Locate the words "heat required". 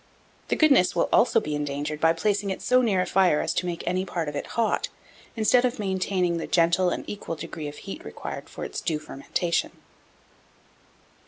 7.77-8.49